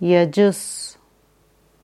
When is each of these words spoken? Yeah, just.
Yeah, 0.00 0.24
just. 0.26 0.85